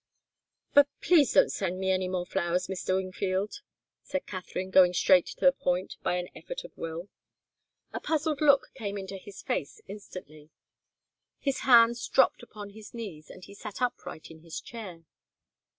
"But 0.73 0.87
please 0.99 1.31
don't 1.33 1.51
send 1.51 1.77
me 1.79 1.91
any 1.91 2.07
more 2.07 2.25
flowers, 2.25 2.65
Mr. 2.65 2.95
Wingfield," 2.95 3.61
said 4.01 4.25
Katharine, 4.25 4.71
going 4.71 4.93
straight 4.95 5.27
to 5.27 5.39
the 5.45 5.51
point 5.51 5.97
by 6.01 6.15
an 6.15 6.27
effort 6.35 6.63
of 6.63 6.75
will. 6.75 7.09
A 7.93 7.99
puzzled 7.99 8.41
look 8.41 8.71
came 8.73 8.97
into 8.97 9.17
his 9.17 9.43
face 9.43 9.79
instantly. 9.87 10.49
His 11.37 11.59
hands 11.59 12.07
dropped 12.07 12.41
upon 12.41 12.71
his 12.71 12.95
knees, 12.95 13.29
and 13.29 13.43
he 13.45 13.53
sat 13.53 13.79
upright 13.79 14.31
in 14.31 14.39
his 14.39 14.59
chair. 14.59 15.03